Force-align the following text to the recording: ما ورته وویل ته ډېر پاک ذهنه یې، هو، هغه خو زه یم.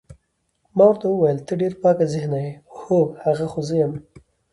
ما 0.75 0.83
ورته 0.87 1.05
وویل 1.09 1.39
ته 1.47 1.53
ډېر 1.61 1.73
پاک 1.81 1.97
ذهنه 2.13 2.39
یې، 2.45 2.51
هو، 2.79 2.97
هغه 3.23 3.45
خو 3.51 3.59
زه 3.67 3.73
یم. 3.81 3.93